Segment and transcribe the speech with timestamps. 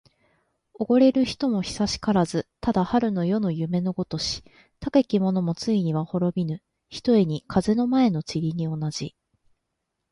[0.73, 2.47] おごれる人も久しからず。
[2.59, 4.43] ただ春の夜の夢のごとし。
[4.79, 9.15] たけき者もついには滅びぬ、ひとえに風の前の塵に同じ。